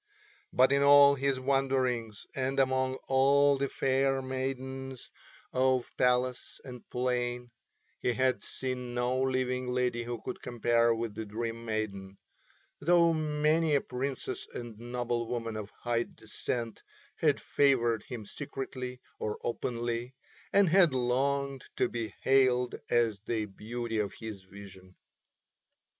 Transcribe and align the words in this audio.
But 0.51 0.71
in 0.71 0.81
all 0.81 1.13
his 1.13 1.39
wanderings 1.39 2.25
and 2.33 2.59
among 2.59 2.95
all 3.07 3.59
the 3.59 3.69
fair 3.69 4.19
maidens 4.23 5.11
of 5.53 5.95
palace 5.95 6.59
and 6.63 6.81
plain, 6.89 7.51
he 7.99 8.13
had 8.13 8.41
seen 8.41 8.95
no 8.95 9.21
living 9.21 9.67
lady 9.67 10.01
who 10.03 10.19
could 10.19 10.41
compare 10.41 10.91
with 10.95 11.13
the 11.13 11.23
Dream 11.27 11.65
Maiden; 11.65 12.17
though 12.79 13.13
many 13.13 13.75
a 13.75 13.81
Princess 13.81 14.47
and 14.47 14.75
noble 14.79 15.27
woman 15.27 15.55
of 15.55 15.69
high 15.83 16.07
descent 16.15 16.81
had 17.17 17.39
favoured 17.39 18.01
him 18.01 18.25
secretly 18.25 18.99
or 19.19 19.37
openly, 19.43 20.15
and 20.51 20.67
had 20.69 20.95
longed 20.95 21.63
to 21.75 21.87
be 21.87 22.11
hailed 22.23 22.73
as 22.89 23.19
the 23.27 23.45
beauty 23.45 23.99
of 23.99 24.15
his 24.19 24.41
vision. 24.41 24.95